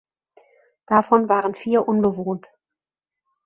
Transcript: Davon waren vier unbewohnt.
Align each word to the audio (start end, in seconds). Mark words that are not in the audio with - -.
Davon 0.87 1.29
waren 1.29 1.53
vier 1.53 1.87
unbewohnt. 1.87 2.47